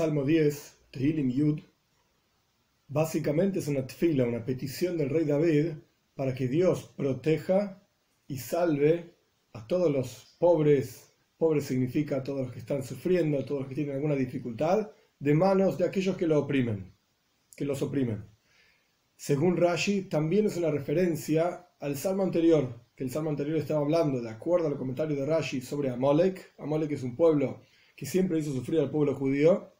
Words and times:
Salmo 0.00 0.24
10, 0.24 0.78
Tehilim 0.92 1.30
Yud, 1.30 1.60
básicamente 2.88 3.58
es 3.58 3.68
una 3.68 3.86
tfila, 3.86 4.24
una 4.24 4.46
petición 4.46 4.96
del 4.96 5.10
rey 5.10 5.26
David 5.26 5.72
para 6.14 6.34
que 6.34 6.48
Dios 6.48 6.90
proteja 6.96 7.86
y 8.26 8.38
salve 8.38 9.12
a 9.52 9.66
todos 9.66 9.92
los 9.92 10.36
pobres, 10.38 11.12
pobres 11.36 11.64
significa 11.64 12.16
a 12.16 12.22
todos 12.22 12.46
los 12.46 12.50
que 12.50 12.60
están 12.60 12.82
sufriendo, 12.82 13.38
a 13.38 13.44
todos 13.44 13.60
los 13.60 13.68
que 13.68 13.74
tienen 13.74 13.94
alguna 13.94 14.14
dificultad, 14.14 14.90
de 15.18 15.34
manos 15.34 15.76
de 15.76 15.84
aquellos 15.84 16.16
que 16.16 16.26
lo 16.26 16.38
oprimen, 16.38 16.94
que 17.54 17.66
los 17.66 17.82
oprimen. 17.82 18.24
Según 19.16 19.58
Rashi, 19.58 20.08
también 20.08 20.46
es 20.46 20.56
una 20.56 20.70
referencia 20.70 21.68
al 21.78 21.94
salmo 21.98 22.22
anterior, 22.22 22.86
que 22.96 23.04
el 23.04 23.10
salmo 23.10 23.28
anterior 23.28 23.58
estaba 23.58 23.80
hablando, 23.80 24.22
de 24.22 24.30
acuerdo 24.30 24.68
al 24.68 24.78
comentario 24.78 25.14
de 25.14 25.26
Rashi, 25.26 25.60
sobre 25.60 25.90
Amalek. 25.90 26.54
Amalek 26.56 26.92
es 26.92 27.02
un 27.02 27.16
pueblo 27.16 27.60
que 27.94 28.06
siempre 28.06 28.38
hizo 28.38 28.54
sufrir 28.54 28.80
al 28.80 28.90
pueblo 28.90 29.14
judío, 29.14 29.74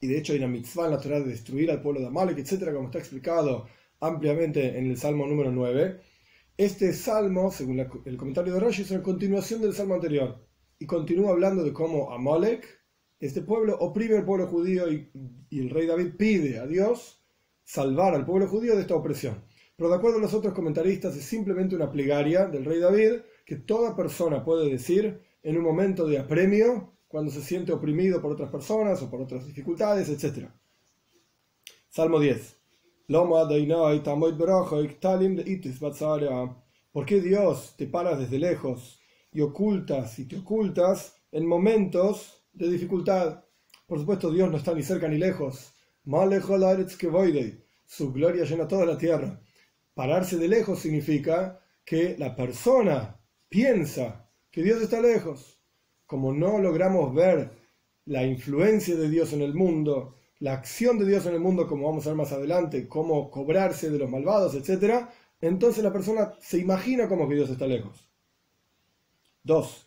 y 0.00 0.06
de 0.06 0.18
hecho 0.18 0.32
hay 0.32 0.38
una 0.38 0.48
mitzvah 0.48 1.00
Torah 1.00 1.20
de 1.20 1.30
destruir 1.30 1.70
al 1.70 1.82
pueblo 1.82 2.00
de 2.00 2.06
Amalek, 2.06 2.38
etcétera, 2.38 2.72
como 2.72 2.86
está 2.86 2.98
explicado 2.98 3.66
ampliamente 4.00 4.78
en 4.78 4.90
el 4.90 4.96
salmo 4.96 5.26
número 5.26 5.50
9. 5.50 6.00
Este 6.56 6.92
salmo, 6.92 7.50
según 7.50 7.80
el 7.80 8.16
comentario 8.16 8.54
de 8.54 8.60
Rashi, 8.60 8.82
es 8.82 8.90
una 8.90 9.02
continuación 9.02 9.60
del 9.60 9.74
salmo 9.74 9.94
anterior, 9.94 10.46
y 10.78 10.86
continúa 10.86 11.32
hablando 11.32 11.64
de 11.64 11.72
cómo 11.72 12.12
Amalek, 12.12 12.66
este 13.18 13.42
pueblo, 13.42 13.76
oprime 13.78 14.16
al 14.16 14.24
pueblo 14.24 14.46
judío 14.46 14.90
y, 14.92 15.10
y 15.48 15.60
el 15.60 15.70
rey 15.70 15.86
David 15.86 16.16
pide 16.18 16.58
a 16.58 16.66
Dios 16.66 17.22
salvar 17.64 18.14
al 18.14 18.26
pueblo 18.26 18.46
judío 18.46 18.74
de 18.74 18.82
esta 18.82 18.94
opresión. 18.94 19.42
Pero 19.76 19.90
de 19.90 19.96
acuerdo 19.96 20.18
a 20.18 20.20
los 20.22 20.34
otros 20.34 20.54
comentaristas, 20.54 21.16
es 21.16 21.24
simplemente 21.24 21.76
una 21.76 21.90
plegaria 21.90 22.46
del 22.46 22.64
rey 22.64 22.78
David 22.78 23.20
que 23.44 23.56
toda 23.56 23.96
persona 23.96 24.44
puede 24.44 24.70
decir 24.70 25.20
en 25.42 25.56
un 25.56 25.62
momento 25.62 26.06
de 26.06 26.18
apremio, 26.18 26.95
cuando 27.16 27.32
se 27.32 27.40
siente 27.40 27.72
oprimido 27.72 28.20
por 28.20 28.32
otras 28.32 28.50
personas 28.50 29.00
o 29.00 29.08
por 29.08 29.22
otras 29.22 29.46
dificultades, 29.46 30.10
etc. 30.10 30.50
Salmo 31.88 32.20
10. 32.20 32.58
¿Por 36.92 37.06
qué 37.06 37.20
Dios 37.22 37.74
te 37.78 37.86
paras 37.86 38.18
desde 38.18 38.38
lejos 38.38 39.00
y 39.32 39.40
ocultas 39.40 40.18
y 40.18 40.26
te 40.28 40.36
ocultas 40.36 41.16
en 41.32 41.46
momentos 41.46 42.44
de 42.52 42.68
dificultad? 42.68 43.42
Por 43.86 43.98
supuesto, 43.98 44.30
Dios 44.30 44.50
no 44.50 44.58
está 44.58 44.74
ni 44.74 44.82
cerca 44.82 45.08
ni 45.08 45.16
lejos. 45.16 45.72
Su 47.86 48.12
gloria 48.12 48.44
llena 48.44 48.68
toda 48.68 48.84
la 48.84 48.98
tierra. 48.98 49.40
Pararse 49.94 50.36
de 50.36 50.48
lejos 50.48 50.80
significa 50.80 51.60
que 51.82 52.14
la 52.18 52.36
persona 52.36 53.18
piensa 53.48 54.28
que 54.50 54.62
Dios 54.62 54.82
está 54.82 55.00
lejos. 55.00 55.55
Como 56.06 56.32
no 56.32 56.58
logramos 56.58 57.14
ver 57.14 57.50
la 58.06 58.24
influencia 58.24 58.96
de 58.96 59.08
Dios 59.08 59.32
en 59.32 59.42
el 59.42 59.54
mundo, 59.54 60.14
la 60.38 60.52
acción 60.52 60.98
de 60.98 61.06
Dios 61.06 61.26
en 61.26 61.34
el 61.34 61.40
mundo, 61.40 61.66
como 61.66 61.86
vamos 61.86 62.06
a 62.06 62.10
ver 62.10 62.16
más 62.16 62.32
adelante, 62.32 62.86
cómo 62.86 63.30
cobrarse 63.30 63.90
de 63.90 63.98
los 63.98 64.10
malvados, 64.10 64.54
etc., 64.54 65.06
entonces 65.40 65.84
la 65.84 65.92
persona 65.92 66.32
se 66.40 66.58
imagina 66.58 67.08
como 67.08 67.28
que 67.28 67.34
Dios 67.34 67.50
está 67.50 67.66
lejos. 67.66 68.08
2. 69.42 69.86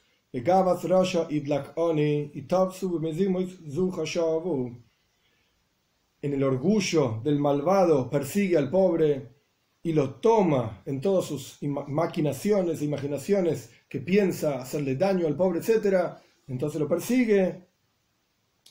En 6.22 6.34
el 6.34 6.44
orgullo 6.44 7.22
del 7.24 7.40
malvado 7.40 8.10
persigue 8.10 8.58
al 8.58 8.70
pobre 8.70 9.39
y 9.82 9.94
lo 9.94 10.16
toma 10.16 10.82
en 10.86 11.00
todas 11.00 11.26
sus 11.26 11.58
maquinaciones 11.62 12.82
imaginaciones 12.82 13.72
que 13.88 14.00
piensa 14.00 14.60
hacerle 14.62 14.96
daño 14.96 15.28
al 15.28 15.36
pobre, 15.36 15.60
etc., 15.60 16.18
entonces 16.48 16.80
lo 16.80 16.88
persigue 16.88 17.68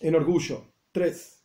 en 0.00 0.14
orgullo. 0.14 0.64
3. 0.92 1.44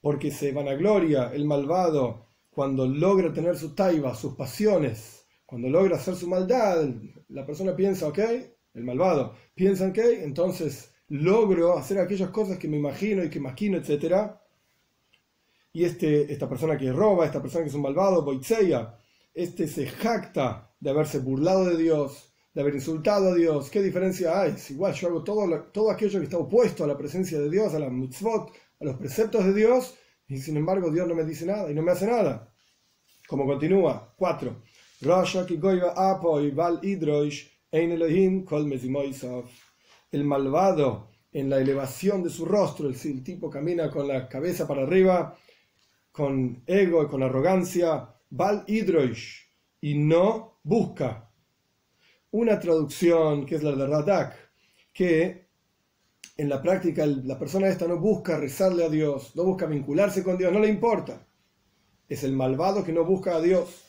Porque 0.00 0.30
se 0.30 0.52
vanagloria 0.52 1.32
el 1.32 1.44
malvado 1.44 2.26
cuando 2.50 2.86
logra 2.86 3.32
tener 3.32 3.56
su 3.56 3.74
taiba, 3.74 4.14
sus 4.14 4.34
pasiones, 4.34 5.26
cuando 5.44 5.68
logra 5.68 5.96
hacer 5.96 6.14
su 6.14 6.28
maldad, 6.28 6.88
la 7.28 7.44
persona 7.44 7.74
piensa, 7.74 8.06
ok, 8.06 8.18
el 8.74 8.84
malvado, 8.84 9.34
piensa, 9.54 9.88
ok, 9.88 9.98
entonces 10.22 10.93
logro 11.08 11.76
hacer 11.76 11.98
aquellas 11.98 12.30
cosas 12.30 12.58
que 12.58 12.68
me 12.68 12.76
imagino 12.76 13.22
y 13.24 13.30
que 13.30 13.40
maquino, 13.40 13.78
etc. 13.78 14.32
Y 15.72 15.84
este, 15.84 16.32
esta 16.32 16.48
persona 16.48 16.78
que 16.78 16.92
roba, 16.92 17.26
esta 17.26 17.42
persona 17.42 17.64
que 17.64 17.70
es 17.70 17.74
un 17.74 17.82
malvado, 17.82 18.24
Boitseya, 18.24 18.98
este 19.34 19.66
se 19.66 19.86
jacta 19.86 20.72
de 20.78 20.90
haberse 20.90 21.18
burlado 21.18 21.64
de 21.64 21.76
Dios, 21.76 22.32
de 22.54 22.60
haber 22.60 22.74
insultado 22.74 23.30
a 23.30 23.34
Dios. 23.34 23.70
¿Qué 23.70 23.82
diferencia 23.82 24.40
hay? 24.40 24.54
igual 24.70 24.94
yo 24.94 25.08
hago 25.08 25.24
todo, 25.24 25.62
todo 25.72 25.90
aquello 25.90 26.20
que 26.20 26.26
está 26.26 26.38
opuesto 26.38 26.84
a 26.84 26.86
la 26.86 26.96
presencia 26.96 27.40
de 27.40 27.50
Dios, 27.50 27.74
a 27.74 27.80
la 27.80 27.90
mitzvot, 27.90 28.52
a 28.80 28.84
los 28.84 28.96
preceptos 28.96 29.44
de 29.44 29.54
Dios, 29.54 29.94
y 30.28 30.38
sin 30.38 30.56
embargo 30.56 30.90
Dios 30.90 31.06
no 31.08 31.14
me 31.14 31.24
dice 31.24 31.44
nada 31.46 31.70
y 31.70 31.74
no 31.74 31.82
me 31.82 31.92
hace 31.92 32.06
nada. 32.06 32.52
Como 33.26 33.46
continúa, 33.46 34.14
4. 34.16 34.62
El 40.14 40.22
malvado 40.22 41.08
en 41.32 41.50
la 41.50 41.58
elevación 41.58 42.22
de 42.22 42.30
su 42.30 42.44
rostro, 42.44 42.88
el, 42.88 43.24
tipo 43.24 43.50
camina 43.50 43.90
con 43.90 44.06
la 44.06 44.28
cabeza 44.28 44.64
para 44.64 44.82
arriba, 44.82 45.36
con 46.12 46.62
ego 46.68 47.02
y 47.02 47.08
con 47.08 47.24
arrogancia, 47.24 48.14
Val 48.30 48.62
Idroish, 48.68 49.50
y 49.80 49.98
no 49.98 50.60
busca. 50.62 51.28
Una 52.30 52.60
traducción 52.60 53.44
que 53.44 53.56
es 53.56 53.64
la 53.64 53.72
de 53.72 53.88
Radak, 53.88 54.36
que 54.92 55.48
en 56.36 56.48
la 56.48 56.62
práctica 56.62 57.04
la 57.06 57.36
persona 57.36 57.66
esta 57.66 57.88
no 57.88 57.98
busca 57.98 58.38
rezarle 58.38 58.84
a 58.84 58.88
Dios, 58.88 59.34
no 59.34 59.42
busca 59.42 59.66
vincularse 59.66 60.22
con 60.22 60.38
Dios, 60.38 60.52
no 60.52 60.60
le 60.60 60.68
importa. 60.68 61.26
Es 62.08 62.22
el 62.22 62.34
malvado 62.34 62.84
que 62.84 62.92
no 62.92 63.04
busca 63.04 63.34
a 63.34 63.40
Dios. 63.40 63.82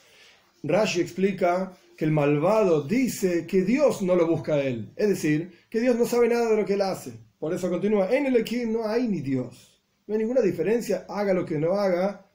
Rashi 0.63 1.01
explica 1.01 1.77
que 1.97 2.05
el 2.05 2.11
malvado 2.11 2.81
dice 2.81 3.45
que 3.47 3.61
Dios 3.61 4.01
no 4.01 4.15
lo 4.15 4.27
busca 4.27 4.55
a 4.55 4.61
él, 4.63 4.91
es 4.95 5.09
decir, 5.09 5.51
que 5.69 5.79
Dios 5.79 5.95
no 5.95 6.05
sabe 6.05 6.27
nada 6.27 6.49
de 6.49 6.57
lo 6.57 6.65
que 6.65 6.73
él 6.73 6.81
hace. 6.81 7.13
Por 7.39 7.53
eso 7.53 7.69
continúa, 7.69 8.09
en 8.11 8.25
el 8.25 8.35
Ekim 8.37 8.73
no 8.73 8.87
hay 8.87 9.07
ni 9.07 9.21
Dios. 9.21 9.81
No 10.07 10.13
hay 10.13 10.19
ninguna 10.19 10.41
diferencia, 10.41 11.05
haga 11.07 11.33
lo 11.33 11.45
que 11.45 11.57
no 11.57 11.73
haga, 11.73 12.29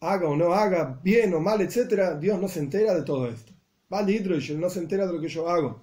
haga 0.00 0.28
o 0.28 0.36
no 0.36 0.52
haga, 0.52 1.00
bien 1.02 1.32
o 1.34 1.40
mal, 1.40 1.60
etc. 1.60 2.18
Dios 2.20 2.40
no 2.40 2.48
se 2.48 2.60
entera 2.60 2.94
de 2.94 3.02
todo 3.02 3.28
esto. 3.28 3.52
Vale, 3.88 4.12
Hidroshel 4.12 4.60
no 4.60 4.68
se 4.68 4.80
entera 4.80 5.06
de 5.06 5.12
lo 5.12 5.20
que 5.20 5.28
yo 5.28 5.48
hago. 5.48 5.82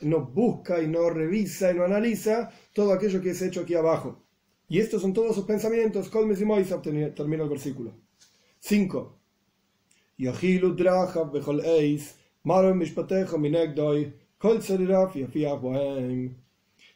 no 0.00 0.20
busca 0.20 0.82
y 0.82 0.88
no 0.88 1.08
revisa 1.08 1.70
y 1.70 1.74
no 1.74 1.84
analiza 1.84 2.50
todo 2.74 2.92
aquello 2.92 3.22
que 3.22 3.30
es 3.30 3.40
hecho 3.40 3.60
aquí 3.60 3.74
abajo. 3.74 4.22
Y 4.68 4.80
estos 4.80 5.00
son 5.00 5.12
todos 5.12 5.34
sus 5.34 5.44
pensamientos. 5.44 6.10
Colmes 6.10 6.40
y 6.40 6.44
Moisés 6.44 6.82
termina 6.82 7.44
el 7.44 7.48
versículo. 7.48 7.92
5. 8.60 9.18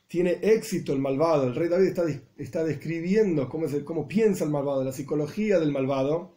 Tiene 0.06 0.38
éxito 0.42 0.92
el 0.92 1.00
malvado. 1.00 1.48
El 1.48 1.54
rey 1.54 1.68
David 1.68 1.88
está, 1.88 2.04
está 2.36 2.64
describiendo 2.64 3.48
cómo, 3.48 3.66
es 3.66 3.82
cómo 3.82 4.06
piensa 4.06 4.44
el 4.44 4.50
malvado, 4.50 4.84
la 4.84 4.92
psicología 4.92 5.58
del 5.58 5.72
malvado. 5.72 6.34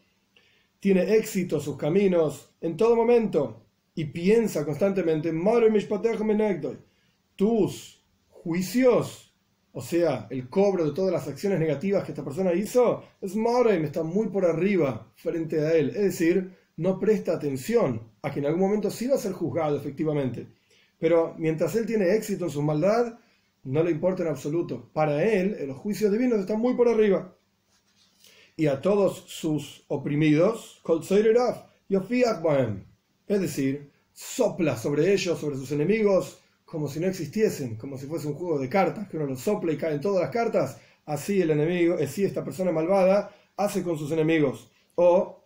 Tiene 0.79 1.15
éxito 1.15 1.59
sus 1.59 1.77
caminos 1.77 2.53
en 2.61 2.75
todo 2.75 2.95
momento 2.95 3.61
y 3.93 4.05
piensa 4.05 4.65
constantemente, 4.65 5.31
tus 7.35 8.03
juicios, 8.29 9.33
o 9.73 9.81
sea, 9.81 10.27
el 10.29 10.49
cobro 10.49 10.85
de 10.85 10.93
todas 10.93 11.11
las 11.11 11.27
acciones 11.27 11.59
negativas 11.59 12.03
que 12.03 12.11
esta 12.11 12.23
persona 12.23 12.53
hizo, 12.53 13.03
es 13.21 13.35
está 13.83 14.03
muy 14.03 14.27
por 14.27 14.45
arriba 14.45 15.11
frente 15.15 15.59
a 15.59 15.73
él. 15.73 15.89
Es 15.89 16.03
decir, 16.03 16.60
no 16.81 16.99
presta 16.99 17.33
atención 17.33 18.01
a 18.23 18.31
que 18.31 18.39
en 18.39 18.47
algún 18.47 18.61
momento 18.61 18.89
sí 18.89 19.05
va 19.05 19.15
a 19.15 19.19
ser 19.19 19.33
juzgado 19.33 19.77
efectivamente. 19.77 20.47
Pero 20.97 21.35
mientras 21.37 21.75
él 21.75 21.85
tiene 21.85 22.15
éxito 22.15 22.45
en 22.45 22.51
su 22.51 22.61
maldad, 22.63 23.19
no 23.63 23.83
le 23.83 23.91
importa 23.91 24.23
en 24.23 24.29
absoluto. 24.29 24.89
Para 24.91 25.23
él, 25.23 25.57
los 25.67 25.77
juicios 25.77 26.11
divinos 26.11 26.39
están 26.39 26.59
muy 26.59 26.73
por 26.73 26.89
arriba. 26.89 27.35
Y 28.57 28.65
a 28.65 28.81
todos 28.81 29.25
sus 29.27 29.83
oprimidos, 29.87 30.81
es 33.27 33.41
decir, 33.41 33.91
sopla 34.11 34.75
sobre 34.75 35.13
ellos, 35.13 35.39
sobre 35.39 35.55
sus 35.57 35.71
enemigos, 35.71 36.39
como 36.65 36.87
si 36.87 36.99
no 36.99 37.07
existiesen, 37.07 37.75
como 37.75 37.97
si 37.97 38.07
fuese 38.07 38.27
un 38.27 38.33
juego 38.33 38.57
de 38.57 38.69
cartas, 38.69 39.07
que 39.07 39.17
uno 39.17 39.27
los 39.27 39.41
sopla 39.41 39.71
y 39.71 39.77
caen 39.77 40.01
todas 40.01 40.21
las 40.21 40.31
cartas. 40.31 40.79
Así 41.05 41.41
el 41.41 41.51
enemigo, 41.51 41.95
así 42.01 42.23
esta 42.23 42.43
persona 42.43 42.71
malvada 42.71 43.35
hace 43.55 43.83
con 43.83 43.97
sus 43.97 44.11
enemigos. 44.11 44.71
O 44.95 45.40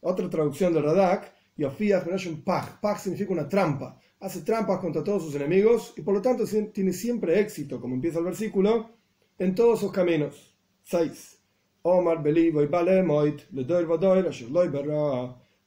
otra 0.00 0.28
traducción 0.30 0.72
de 0.72 0.82
Radak, 0.82 1.32
Yofia 1.56 2.04
Pach. 2.44 2.80
Pach 2.80 2.98
significa 2.98 3.32
una 3.32 3.48
trampa. 3.48 3.98
Hace 4.20 4.42
trampas 4.42 4.78
contra 4.80 5.04
todos 5.04 5.24
sus 5.24 5.34
enemigos 5.34 5.94
y 5.96 6.02
por 6.02 6.14
lo 6.14 6.22
tanto 6.22 6.44
tiene 6.72 6.92
siempre 6.92 7.40
éxito, 7.40 7.80
como 7.80 7.94
empieza 7.94 8.18
el 8.18 8.24
versículo, 8.24 8.90
en 9.38 9.54
todos 9.54 9.80
sus 9.80 9.92
caminos. 9.92 10.56
6. 10.84 11.38
Omar 11.82 12.22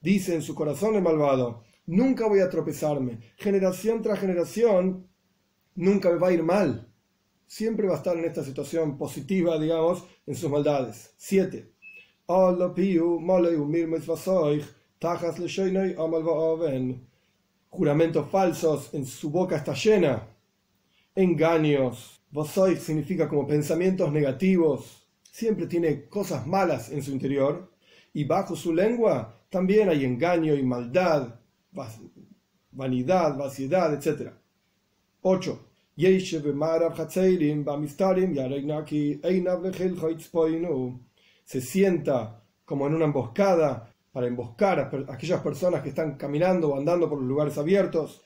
Dice 0.02 0.36
en 0.36 0.42
su 0.42 0.54
corazón 0.54 0.96
el 0.96 1.02
malvado, 1.02 1.64
nunca 1.86 2.28
voy 2.28 2.42
a 2.42 2.50
tropezarme. 2.50 3.20
Generación 3.38 4.02
tras 4.02 4.20
generación 4.20 5.08
nunca 5.76 6.12
me 6.12 6.18
va 6.18 6.28
a 6.28 6.34
ir 6.34 6.44
mal. 6.44 6.94
Siempre 7.48 7.88
va 7.88 7.94
a 7.94 7.98
estar 7.98 8.18
en 8.18 8.26
esta 8.26 8.44
situación 8.44 8.98
positiva, 8.98 9.58
digamos, 9.60 10.04
en 10.26 10.36
sus 10.36 10.50
maldades. 10.50 11.14
7. 11.18 11.73
Juramentos 17.70 18.30
falsos, 18.30 18.94
en 18.94 19.06
su 19.06 19.30
boca 19.30 19.58
está 19.58 19.74
llena. 19.74 20.26
Engaños. 21.16 22.22
Vosoich 22.32 22.80
significa 22.80 23.28
como 23.28 23.46
pensamientos 23.46 24.10
negativos. 24.14 25.06
Siempre 25.22 25.68
tiene 25.68 26.06
cosas 26.08 26.48
malas 26.48 26.90
en 26.92 27.04
su 27.04 27.12
interior. 27.12 27.70
Y 28.14 28.24
bajo 28.24 28.56
su 28.56 28.74
lengua 28.74 29.38
también 29.50 29.90
hay 29.90 30.06
engaño 30.06 30.56
y 30.56 30.64
maldad, 30.64 31.36
vanidad, 32.72 33.38
vaciedad, 33.38 33.94
etc. 33.94 34.32
8. 35.22 35.60
Se 41.44 41.62
sienta 41.62 42.42
como 42.66 42.88
en 42.88 42.96
una 42.96 43.06
emboscada 43.06 43.94
para 44.12 44.28
emboscar 44.28 44.80
a 44.80 45.14
aquellas 45.14 45.42
personas 45.42 45.82
que 45.82 45.90
están 45.90 46.18
caminando 46.18 46.70
o 46.70 46.78
andando 46.78 47.10
por 47.10 47.20
los 47.20 47.28
lugares 47.28 47.58
abiertos. 47.58 48.22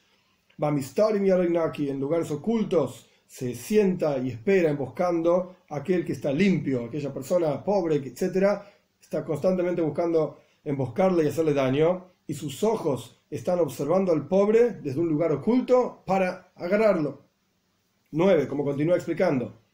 En 0.60 2.00
lugares 2.00 2.32
ocultos 2.32 3.08
se 3.26 3.56
sienta 3.56 4.18
y 4.18 4.30
espera 4.30 4.70
emboscando 4.70 5.56
a 5.70 5.78
aquel 5.78 6.06
que 6.06 6.14
está 6.14 6.32
limpio, 6.32 6.86
aquella 6.86 7.14
persona 7.14 7.64
pobre, 7.64 7.96
etc. 7.96 8.62
Está 9.00 9.24
constantemente 9.24 9.82
buscando 9.82 10.40
emboscarle 10.64 11.24
y 11.24 11.28
hacerle 11.28 11.54
daño. 11.54 12.06
Y 12.28 12.34
sus 12.34 12.64
ojos 12.64 13.22
están 13.30 13.60
observando 13.60 14.12
al 14.12 14.28
pobre 14.28 14.72
desde 14.82 15.00
un 15.00 15.08
lugar 15.08 15.32
oculto 15.32 16.04
para 16.06 16.52
agarrarlo. 16.56 17.22
9. 18.12 18.48
Como 18.48 18.66
continúa 18.66 18.96
explicando. 18.96 19.67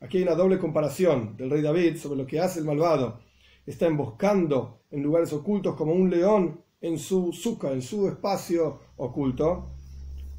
Aquí 0.00 0.16
hay 0.16 0.24
una 0.24 0.34
doble 0.34 0.58
comparación 0.58 1.36
del 1.36 1.50
rey 1.50 1.62
David 1.62 1.96
sobre 1.98 2.18
lo 2.18 2.26
que 2.26 2.40
hace 2.40 2.58
el 2.58 2.64
malvado. 2.64 3.20
Está 3.64 3.86
emboscando 3.86 4.80
en 4.90 5.04
lugares 5.04 5.32
ocultos 5.32 5.76
como 5.76 5.92
un 5.92 6.10
león 6.10 6.64
en 6.80 6.98
su 6.98 7.32
suca, 7.32 7.70
en 7.70 7.80
su 7.80 8.08
espacio 8.08 8.80
oculto. 8.96 9.70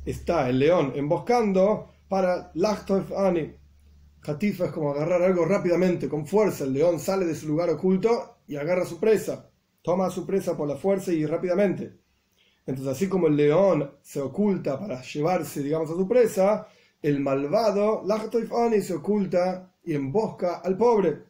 Está 0.05 0.49
el 0.49 0.59
león 0.59 0.91
emboscando 0.93 1.91
para 2.09 2.51
Lachtoif 2.53 3.13
Ani. 3.13 3.49
Hatifa 4.23 4.65
es 4.65 4.71
como 4.73 4.91
agarrar 4.91 5.21
algo 5.21 5.45
rápidamente, 5.45 6.09
con 6.09 6.27
fuerza. 6.27 6.65
El 6.65 6.73
león 6.73 6.99
sale 6.99 7.25
de 7.25 7.35
su 7.35 7.47
lugar 7.47 7.69
oculto 7.69 8.39
y 8.45 8.57
agarra 8.57 8.83
su 8.83 8.99
presa. 8.99 9.49
Toma 9.81 10.09
su 10.09 10.25
presa 10.25 10.57
por 10.57 10.67
la 10.67 10.75
fuerza 10.75 11.13
y 11.13 11.25
rápidamente. 11.25 12.03
Entonces, 12.65 12.95
así 12.95 13.07
como 13.07 13.27
el 13.27 13.35
león 13.35 13.91
se 14.01 14.21
oculta 14.21 14.79
para 14.79 15.01
llevarse, 15.01 15.61
digamos, 15.61 15.89
a 15.91 15.93
su 15.93 16.07
presa, 16.07 16.67
el 17.01 17.19
malvado, 17.19 18.03
Lachtoif 18.05 18.51
Ani, 18.51 18.81
se 18.81 18.95
oculta 18.95 19.71
y 19.83 19.93
embosca 19.93 20.57
al 20.57 20.75
pobre. 20.75 21.23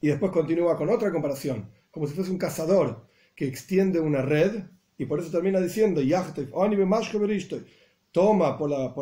Y 0.00 0.08
después 0.08 0.32
continúa 0.32 0.76
con 0.76 0.90
otra 0.90 1.12
comparación, 1.12 1.70
como 1.90 2.06
si 2.06 2.14
fuese 2.14 2.30
un 2.30 2.38
cazador 2.38 3.06
que 3.34 3.46
extiende 3.46 4.00
una 4.00 4.22
red 4.22 4.64
y 4.98 5.06
por 5.06 5.20
eso 5.20 5.30
termina 5.30 5.60
diciendo, 5.60 6.00
toma 8.12 8.56
por 8.56 8.70
la, 8.70 8.94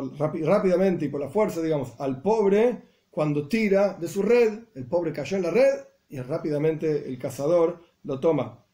rápidamente 0.45 1.05
y 1.05 1.09
por 1.09 1.21
la 1.21 1.29
fuerza, 1.29 1.61
digamos, 1.61 1.93
al 1.99 2.21
pobre 2.21 2.81
cuando 3.11 3.47
tira 3.47 3.93
de 3.93 4.07
su 4.07 4.23
red, 4.23 4.59
el 4.73 4.87
pobre 4.87 5.13
cayó 5.13 5.37
en 5.37 5.43
la 5.43 5.51
red 5.51 5.81
y 6.09 6.19
rápidamente 6.19 7.07
el 7.07 7.19
cazador 7.19 7.79
lo 8.03 8.19
toma. 8.19 8.65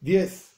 10. 0.00 0.57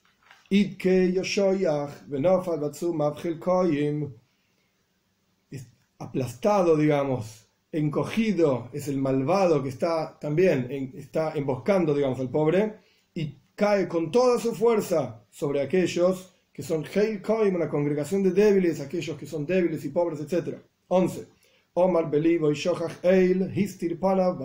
Aplastado, 5.99 6.76
digamos, 6.76 7.47
encogido 7.70 8.69
es 8.73 8.88
el 8.88 8.99
malvado 8.99 9.62
que 9.62 9.69
está 9.69 10.19
también, 10.19 10.93
está 10.97 11.32
emboscando, 11.35 11.94
digamos, 11.94 12.19
al 12.19 12.31
pobre, 12.31 12.79
y 13.14 13.37
cae 13.55 13.87
con 13.87 14.11
toda 14.11 14.41
su 14.41 14.55
fuerza 14.55 15.25
sobre 15.31 15.61
aquellos 15.61 16.35
que 16.53 16.62
son 16.62 16.85
Heil 16.85 17.23
Koim, 17.23 17.55
una 17.55 17.69
congregación 17.69 18.23
de 18.23 18.32
débiles, 18.32 18.81
aquellos 18.81 19.17
que 19.17 19.26
son 19.26 19.46
débiles 19.46 19.85
y 19.85 19.91
pobres, 19.91 20.20
etc. 20.20 20.56
11. 20.88 21.29
Omar 21.75 22.11
Belivo 22.11 22.50
y 22.50 22.55
Shohach 22.55 23.05
Eil, 23.05 23.53
Histir 23.56 24.00
Panav, 24.00 24.41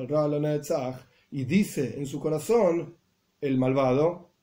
y 1.32 1.46
dice 1.46 1.96
en 1.98 2.06
su 2.06 2.20
corazón, 2.20 2.96
el 3.42 3.58
malvado, 3.58 4.35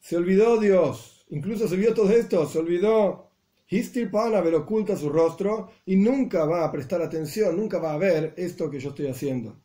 se 0.00 0.16
olvidó 0.16 0.58
Dios, 0.58 1.24
incluso 1.28 1.68
se 1.68 1.76
vio 1.76 1.94
todo 1.94 2.10
esto, 2.10 2.46
se 2.46 2.58
olvidó. 2.58 3.30
Histir 3.68 4.10
Panav, 4.10 4.52
oculta 4.52 4.96
su 4.96 5.10
rostro 5.10 5.70
y 5.86 5.94
nunca 5.94 6.44
va 6.44 6.64
a 6.64 6.72
prestar 6.72 7.00
atención, 7.02 7.56
nunca 7.56 7.78
va 7.78 7.92
a 7.92 7.98
ver 7.98 8.34
esto 8.36 8.68
que 8.68 8.80
yo 8.80 8.88
estoy 8.88 9.06
haciendo. 9.06 9.60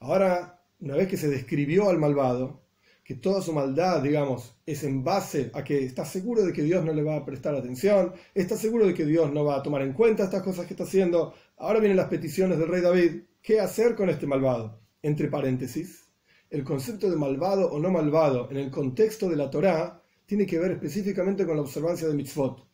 Ahora, 0.00 0.62
una 0.80 0.96
vez 0.96 1.08
que 1.08 1.16
se 1.16 1.28
describió 1.28 1.88
al 1.88 1.98
malvado, 1.98 2.66
que 3.02 3.14
toda 3.14 3.40
su 3.40 3.52
maldad, 3.52 4.02
digamos, 4.02 4.56
es 4.66 4.82
en 4.84 5.02
base 5.02 5.50
a 5.54 5.64
que 5.64 5.84
está 5.84 6.04
seguro 6.04 6.44
de 6.44 6.52
que 6.52 6.62
Dios 6.62 6.84
no 6.84 6.92
le 6.92 7.04
va 7.04 7.16
a 7.16 7.24
prestar 7.24 7.54
atención, 7.54 8.12
está 8.34 8.56
seguro 8.56 8.86
de 8.86 8.92
que 8.92 9.06
Dios 9.06 9.32
no 9.32 9.44
va 9.44 9.56
a 9.56 9.62
tomar 9.62 9.80
en 9.80 9.92
cuenta 9.92 10.24
estas 10.24 10.42
cosas 10.42 10.66
que 10.66 10.74
está 10.74 10.84
haciendo. 10.84 11.32
Ahora 11.56 11.78
vienen 11.78 11.96
las 11.96 12.08
peticiones 12.08 12.58
del 12.58 12.68
rey 12.68 12.82
David. 12.82 13.22
¿Qué 13.40 13.60
hacer 13.60 13.94
con 13.94 14.10
este 14.10 14.26
malvado? 14.26 14.80
Entre 15.02 15.28
paréntesis, 15.28 16.05
el 16.50 16.64
concepto 16.64 17.10
de 17.10 17.16
malvado 17.16 17.70
o 17.70 17.78
no 17.78 17.90
malvado 17.90 18.48
en 18.50 18.58
el 18.58 18.70
contexto 18.70 19.28
de 19.28 19.36
la 19.36 19.50
Torá 19.50 20.02
tiene 20.24 20.46
que 20.46 20.58
ver 20.58 20.72
específicamente 20.72 21.46
con 21.46 21.56
la 21.56 21.62
observancia 21.62 22.08
de 22.08 22.14
mitzvot. 22.14 22.66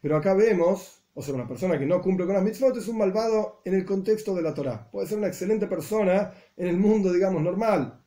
Pero 0.00 0.16
acá 0.16 0.34
vemos, 0.34 1.02
o 1.14 1.22
sea, 1.22 1.34
una 1.34 1.46
persona 1.48 1.78
que 1.78 1.86
no 1.86 2.00
cumple 2.00 2.26
con 2.26 2.34
las 2.34 2.44
mitzvot 2.44 2.76
es 2.76 2.88
un 2.88 2.98
malvado 2.98 3.62
en 3.64 3.74
el 3.74 3.84
contexto 3.84 4.34
de 4.34 4.42
la 4.42 4.54
Torá. 4.54 4.90
Puede 4.90 5.06
ser 5.06 5.18
una 5.18 5.28
excelente 5.28 5.66
persona 5.66 6.32
en 6.56 6.68
el 6.68 6.76
mundo, 6.76 7.12
digamos, 7.12 7.42
normal, 7.42 7.98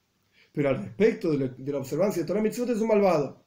pero 0.52 0.70
al 0.70 0.78
respecto 0.78 1.32
de 1.32 1.72
la, 1.72 1.78
observancia 1.78 2.22
de 2.22 2.28
Torah 2.28 2.42
Mitzvot 2.42 2.70
es 2.70 2.82
un 2.82 2.88
malvado. 2.88 3.46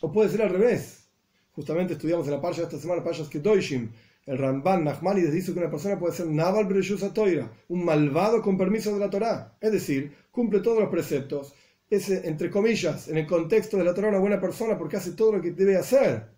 O 0.00 0.12
puede 0.12 0.28
ser 0.28 0.42
al 0.42 0.50
revés. 0.50 1.08
Justamente 1.52 1.94
estudiamos 1.94 2.26
en 2.26 2.34
la 2.34 2.40
parcha 2.40 2.62
esta 2.62 2.78
semana, 2.78 3.02
Pashas 3.02 3.28
Kedoshim, 3.28 3.90
el 4.26 4.38
Ramban 4.38 4.84
Nachmanides 4.84 5.32
dice 5.32 5.52
que 5.52 5.60
una 5.60 5.70
persona 5.70 5.98
puede 5.98 6.14
ser 6.14 6.26
Naval 6.26 6.68
Toira, 7.14 7.50
un 7.68 7.84
malvado 7.84 8.42
con 8.42 8.58
permiso 8.58 8.92
de 8.92 9.00
la 9.00 9.10
Torah. 9.10 9.56
Es 9.60 9.72
decir, 9.72 10.12
cumple 10.30 10.60
todos 10.60 10.80
los 10.80 10.90
preceptos. 10.90 11.54
Es, 11.88 12.10
entre 12.10 12.50
comillas, 12.50 13.08
en 13.08 13.18
el 13.18 13.26
contexto 13.26 13.76
de 13.76 13.84
la 13.84 13.94
Torah, 13.94 14.08
una 14.08 14.18
buena 14.18 14.40
persona 14.40 14.76
porque 14.76 14.96
hace 14.96 15.12
todo 15.12 15.32
lo 15.32 15.40
que 15.40 15.52
debe 15.52 15.76
hacer, 15.76 16.28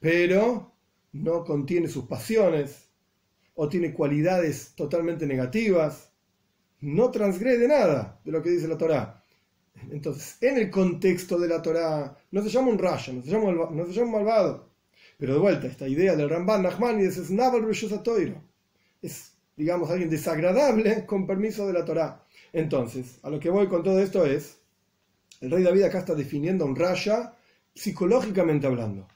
pero 0.00 0.72
no 1.12 1.44
contiene 1.44 1.88
sus 1.88 2.06
pasiones 2.06 2.88
o 3.54 3.68
tiene 3.68 3.94
cualidades 3.94 4.72
totalmente 4.74 5.26
negativas 5.26 6.10
no 6.80 7.10
transgrede 7.10 7.68
nada 7.68 8.20
de 8.24 8.32
lo 8.32 8.42
que 8.42 8.50
dice 8.50 8.68
la 8.68 8.78
Torá. 8.78 9.22
Entonces, 9.90 10.38
en 10.40 10.56
el 10.58 10.70
contexto 10.70 11.38
de 11.38 11.48
la 11.48 11.62
Torá, 11.62 12.16
no 12.30 12.42
se 12.42 12.48
llama 12.48 12.68
un 12.68 12.78
raya, 12.78 13.12
no 13.12 13.22
se 13.22 13.30
llama, 13.30 13.52
no 13.70 13.86
se 13.86 13.92
llama 13.92 14.18
malvado. 14.18 14.65
Pero 15.18 15.34
de 15.34 15.38
vuelta, 15.38 15.66
esta 15.66 15.88
idea 15.88 16.14
del 16.14 16.28
Ramban 16.28 16.62
Nachmanides 16.62 17.16
es 17.16 17.30
Naval 17.30 17.66
Es, 19.02 19.32
digamos, 19.56 19.90
alguien 19.90 20.10
desagradable 20.10 21.04
con 21.06 21.26
permiso 21.26 21.66
de 21.66 21.72
la 21.72 21.84
Torá. 21.84 22.24
Entonces, 22.52 23.18
a 23.22 23.30
lo 23.30 23.40
que 23.40 23.50
voy 23.50 23.66
con 23.68 23.82
todo 23.82 24.00
esto 24.00 24.26
es, 24.26 24.58
el 25.40 25.50
rey 25.50 25.62
David 25.62 25.84
acá 25.84 25.98
está 26.00 26.14
definiendo 26.14 26.64
un 26.64 26.76
raya 26.76 27.34
psicológicamente 27.74 28.66
hablando. 28.66 29.06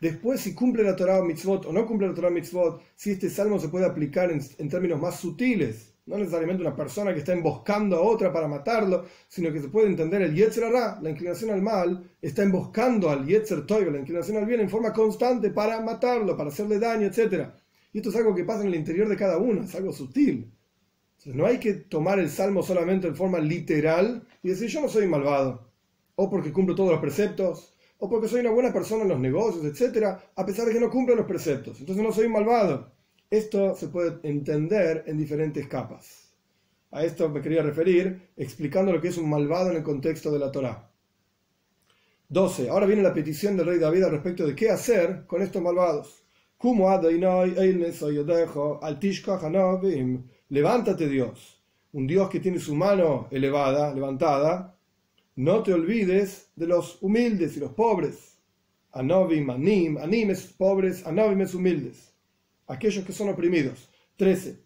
Después, 0.00 0.40
si 0.40 0.54
cumple 0.54 0.84
la 0.84 0.94
Torah 0.94 1.22
mitzvot 1.22 1.66
o 1.66 1.72
no 1.72 1.86
cumple 1.86 2.08
la 2.08 2.14
Torah 2.14 2.30
mitzvot, 2.30 2.80
si 2.94 3.10
este 3.12 3.28
salmo 3.28 3.58
se 3.58 3.68
puede 3.68 3.86
aplicar 3.86 4.30
en 4.30 4.68
términos 4.68 5.00
más 5.00 5.18
sutiles, 5.18 5.92
no 6.08 6.16
necesariamente 6.16 6.62
una 6.62 6.74
persona 6.74 7.12
que 7.12 7.18
está 7.20 7.32
emboscando 7.32 7.96
a 7.96 8.00
otra 8.00 8.32
para 8.32 8.48
matarlo, 8.48 9.04
sino 9.28 9.52
que 9.52 9.60
se 9.60 9.68
puede 9.68 9.88
entender 9.88 10.22
el 10.22 10.34
Yetzer 10.34 10.72
la 10.72 11.10
inclinación 11.10 11.50
al 11.50 11.60
mal, 11.60 12.10
está 12.20 12.42
emboscando 12.42 13.10
al 13.10 13.26
Yetzer 13.26 13.66
Toiv, 13.66 13.92
la 13.92 13.98
inclinación 13.98 14.38
al 14.38 14.46
bien, 14.46 14.60
en 14.60 14.70
forma 14.70 14.92
constante 14.92 15.50
para 15.50 15.80
matarlo, 15.80 16.34
para 16.34 16.48
hacerle 16.48 16.78
daño, 16.78 17.06
etc. 17.06 17.50
Y 17.92 17.98
esto 17.98 18.08
es 18.08 18.16
algo 18.16 18.34
que 18.34 18.44
pasa 18.44 18.62
en 18.62 18.68
el 18.68 18.76
interior 18.76 19.06
de 19.06 19.16
cada 19.16 19.36
uno, 19.36 19.62
es 19.62 19.74
algo 19.74 19.92
sutil. 19.92 20.50
Entonces, 21.18 21.34
no 21.34 21.44
hay 21.44 21.58
que 21.58 21.74
tomar 21.74 22.18
el 22.18 22.30
salmo 22.30 22.62
solamente 22.62 23.06
en 23.06 23.14
forma 23.16 23.38
literal 23.38 24.26
y 24.42 24.48
decir 24.48 24.68
yo 24.68 24.80
no 24.80 24.88
soy 24.88 25.06
malvado, 25.06 25.70
o 26.14 26.30
porque 26.30 26.52
cumplo 26.52 26.74
todos 26.74 26.92
los 26.92 27.00
preceptos, 27.00 27.74
o 27.98 28.08
porque 28.08 28.28
soy 28.28 28.40
una 28.40 28.50
buena 28.50 28.72
persona 28.72 29.02
en 29.02 29.10
los 29.10 29.20
negocios, 29.20 29.64
etc., 29.66 30.06
a 30.34 30.46
pesar 30.46 30.66
de 30.66 30.72
que 30.72 30.80
no 30.80 30.88
cumplo 30.88 31.14
los 31.14 31.26
preceptos. 31.26 31.80
Entonces 31.80 32.02
no 32.02 32.12
soy 32.12 32.28
malvado. 32.28 32.97
Esto 33.30 33.74
se 33.74 33.88
puede 33.88 34.20
entender 34.22 35.04
en 35.06 35.18
diferentes 35.18 35.66
capas. 35.68 36.32
A 36.90 37.04
esto 37.04 37.28
me 37.28 37.42
quería 37.42 37.62
referir 37.62 38.30
explicando 38.38 38.90
lo 38.90 39.02
que 39.02 39.08
es 39.08 39.18
un 39.18 39.28
malvado 39.28 39.70
en 39.70 39.76
el 39.76 39.82
contexto 39.82 40.30
de 40.30 40.38
la 40.38 40.50
Torá. 40.50 40.90
12. 42.30 42.70
Ahora 42.70 42.86
viene 42.86 43.02
la 43.02 43.12
petición 43.12 43.54
del 43.54 43.66
rey 43.66 43.78
David 43.78 44.04
al 44.04 44.12
respecto 44.12 44.46
de 44.46 44.54
qué 44.54 44.70
hacer 44.70 45.26
con 45.26 45.42
estos 45.42 45.60
malvados. 45.60 46.22
Levántate 50.48 51.08
Dios, 51.08 51.62
un 51.92 52.06
Dios 52.06 52.30
que 52.30 52.40
tiene 52.40 52.58
su 52.58 52.74
mano 52.74 53.28
elevada, 53.30 53.94
levantada, 53.94 54.74
no 55.36 55.62
te 55.62 55.74
olvides 55.74 56.50
de 56.56 56.66
los 56.66 56.96
humildes 57.02 57.58
y 57.58 57.60
los 57.60 57.72
pobres. 57.72 58.38
Anovim, 58.92 59.50
anim, 59.50 59.98
animes 59.98 60.46
pobres, 60.46 61.06
anovim 61.06 61.42
es 61.42 61.54
humildes. 61.54 62.08
Aquellos 62.68 63.04
que 63.04 63.12
son 63.12 63.28
oprimidos. 63.30 63.88
13. 64.16 64.60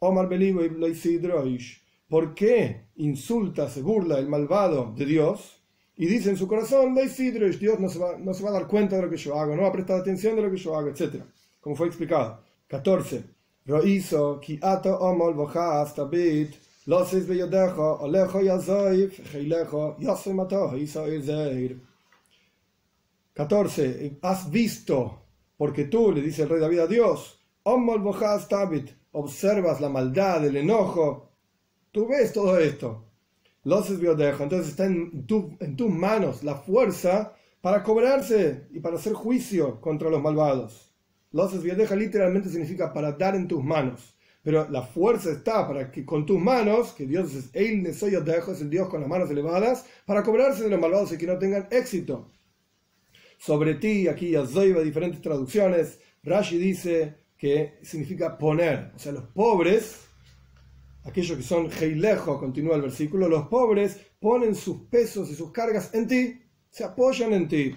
Omar 0.00 0.28
¿Por 2.08 2.34
qué 2.34 2.86
insulta, 2.96 3.68
se 3.68 3.82
burla 3.82 4.18
el 4.18 4.28
malvado 4.28 4.94
de 4.96 5.04
Dios? 5.04 5.62
Y 5.96 6.06
dice 6.06 6.30
en 6.30 6.36
su 6.36 6.46
corazón, 6.46 6.94
Dios 6.94 7.80
no 7.80 7.88
se, 7.88 7.98
va, 7.98 8.16
no 8.16 8.32
se 8.32 8.44
va 8.44 8.50
a 8.50 8.52
dar 8.52 8.68
cuenta 8.68 8.96
de 8.96 9.02
lo 9.02 9.10
que 9.10 9.16
yo 9.16 9.38
hago, 9.38 9.56
no 9.56 9.62
va 9.62 9.68
a 9.68 9.72
prestar 9.72 10.00
atención 10.00 10.36
de 10.36 10.42
lo 10.42 10.50
que 10.50 10.56
yo 10.56 10.76
hago, 10.76 10.88
etc. 10.88 11.22
Como 11.60 11.74
fue 11.74 11.88
explicado. 11.88 12.40
14. 12.68 13.24
ki 14.40 14.58
ato 14.62 14.98
tabit, 15.94 16.54
14. 23.34 24.18
Has 24.22 24.50
visto, 24.50 25.22
porque 25.58 25.84
tú, 25.84 26.12
le 26.12 26.22
dice 26.22 26.42
el 26.42 26.48
rey 26.48 26.60
David 26.60 26.78
a 26.78 26.86
Dios, 26.86 27.44
observas 29.12 29.80
la 29.80 29.90
maldad, 29.90 30.46
el 30.46 30.56
enojo, 30.56 31.32
tú 31.92 32.08
ves 32.08 32.32
todo 32.32 32.58
esto. 32.58 33.04
Entonces 33.64 34.68
está 34.68 34.86
en, 34.86 35.26
en 35.60 35.76
tus 35.76 35.90
manos 35.90 36.42
la 36.42 36.54
fuerza 36.54 37.34
para 37.60 37.82
cobrarse 37.82 38.68
y 38.70 38.80
para 38.80 38.96
hacer 38.96 39.12
juicio 39.12 39.80
contra 39.80 40.08
los 40.08 40.22
malvados. 40.22 40.94
Los 41.32 41.62
deja 41.62 41.94
literalmente 41.96 42.48
significa 42.48 42.92
para 42.92 43.12
dar 43.12 43.34
en 43.34 43.48
tus 43.48 43.62
manos. 43.62 44.14
Pero 44.42 44.68
la 44.70 44.82
fuerza 44.82 45.30
está 45.30 45.66
para 45.66 45.90
que 45.90 46.06
con 46.06 46.24
tus 46.24 46.38
manos, 46.38 46.92
que 46.92 47.06
Dios 47.06 47.34
es 47.34 47.50
el 47.52 47.84
es 47.84 48.02
el 48.02 48.70
Dios 48.70 48.88
con 48.88 49.00
las 49.00 49.10
manos 49.10 49.30
elevadas, 49.30 49.84
para 50.06 50.22
cobrarse 50.22 50.62
de 50.62 50.70
los 50.70 50.80
malvados 50.80 51.12
y 51.12 51.18
que 51.18 51.26
no 51.26 51.38
tengan 51.38 51.68
éxito. 51.70 52.30
Sobre 53.38 53.76
ti, 53.76 54.08
aquí 54.08 54.32
de 54.32 54.84
diferentes 54.84 55.22
traducciones, 55.22 56.00
Rashi 56.24 56.58
dice 56.58 57.14
que 57.36 57.78
significa 57.82 58.36
poner. 58.36 58.92
O 58.94 58.98
sea, 58.98 59.12
los 59.12 59.24
pobres, 59.24 60.08
aquellos 61.04 61.36
que 61.36 61.44
son 61.44 61.70
heilejo, 61.80 62.38
continúa 62.38 62.74
el 62.76 62.82
versículo, 62.82 63.28
los 63.28 63.46
pobres 63.46 63.98
ponen 64.18 64.56
sus 64.56 64.82
pesos 64.90 65.30
y 65.30 65.36
sus 65.36 65.52
cargas 65.52 65.94
en 65.94 66.08
ti, 66.08 66.42
se 66.68 66.84
apoyan 66.84 67.32
en 67.32 67.48
ti 67.48 67.74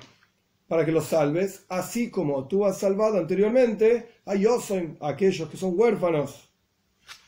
para 0.68 0.84
que 0.84 0.92
los 0.92 1.06
salves, 1.06 1.66
así 1.70 2.10
como 2.10 2.48
tú 2.48 2.66
has 2.66 2.80
salvado 2.80 3.20
anteriormente 3.20 4.08
a 4.26 4.36
Yosen, 4.36 4.98
aquellos 5.02 5.50
que 5.50 5.58
son 5.58 5.78
huérfanos. 5.78 6.50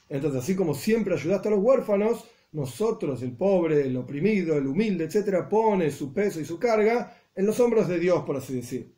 Entonces, 0.09 0.41
así 0.41 0.55
como 0.55 0.73
siempre 0.73 1.13
ayudaste 1.13 1.49
a 1.49 1.51
los 1.51 1.63
huérfanos, 1.63 2.25
nosotros, 2.53 3.21
el 3.21 3.35
pobre, 3.35 3.81
el 3.81 3.97
oprimido, 3.97 4.57
el 4.57 4.67
humilde, 4.67 5.05
etcétera, 5.05 5.49
pone 5.49 5.91
su 5.91 6.13
peso 6.13 6.39
y 6.39 6.45
su 6.45 6.57
carga 6.57 7.17
en 7.35 7.45
los 7.45 7.59
hombros 7.59 7.87
de 7.87 7.99
Dios, 7.99 8.23
por 8.23 8.37
así 8.37 8.55
decir. 8.55 8.95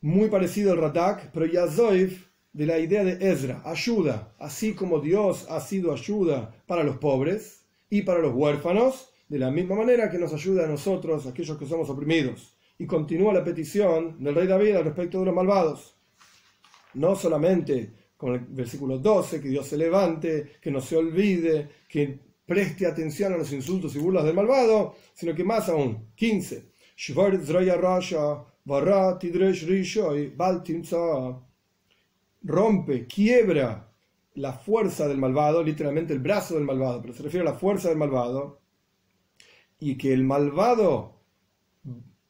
Muy 0.00 0.28
parecido 0.28 0.72
al 0.72 0.78
Radak, 0.78 1.30
pero 1.32 1.46
Yazoif 1.46 2.30
de 2.52 2.66
la 2.66 2.78
idea 2.78 3.04
de 3.04 3.30
Ezra, 3.30 3.62
ayuda, 3.64 4.34
así 4.38 4.74
como 4.74 5.00
Dios 5.00 5.46
ha 5.48 5.60
sido 5.60 5.92
ayuda 5.92 6.62
para 6.66 6.82
los 6.82 6.96
pobres 6.96 7.64
y 7.88 8.02
para 8.02 8.20
los 8.20 8.34
huérfanos, 8.34 9.12
de 9.28 9.38
la 9.38 9.50
misma 9.50 9.76
manera 9.76 10.10
que 10.10 10.18
nos 10.18 10.32
ayuda 10.32 10.64
a 10.64 10.68
nosotros, 10.68 11.26
aquellos 11.26 11.56
que 11.56 11.66
somos 11.66 11.88
oprimidos 11.88 12.56
y 12.78 12.86
continúa 12.86 13.34
la 13.34 13.44
petición 13.44 14.22
del 14.22 14.34
rey 14.34 14.46
David 14.46 14.76
al 14.76 14.84
respecto 14.84 15.20
de 15.20 15.26
los 15.26 15.34
malvados. 15.34 15.96
No 16.94 17.14
solamente 17.14 17.92
con 18.16 18.34
el 18.34 18.40
versículo 18.40 18.98
12, 18.98 19.40
que 19.40 19.48
Dios 19.48 19.66
se 19.66 19.76
levante, 19.76 20.58
que 20.60 20.70
no 20.70 20.80
se 20.80 20.96
olvide, 20.96 21.68
que 21.88 22.18
preste 22.44 22.86
atención 22.86 23.32
a 23.32 23.36
los 23.36 23.52
insultos 23.52 23.94
y 23.94 23.98
burlas 23.98 24.24
del 24.24 24.34
malvado, 24.34 24.96
sino 25.14 25.34
que 25.34 25.44
más 25.44 25.68
aún, 25.68 26.10
15. 26.16 26.69
Rompe, 32.42 33.06
quiebra 33.06 33.90
la 34.34 34.52
fuerza 34.52 35.08
del 35.08 35.16
malvado, 35.16 35.62
literalmente 35.62 36.12
el 36.12 36.18
brazo 36.18 36.56
del 36.56 36.64
malvado, 36.64 37.00
pero 37.00 37.14
se 37.14 37.22
refiere 37.22 37.48
a 37.48 37.52
la 37.52 37.58
fuerza 37.58 37.88
del 37.88 37.96
malvado, 37.96 38.60
y 39.78 39.96
que 39.96 40.12
el 40.12 40.24
malvado 40.24 41.22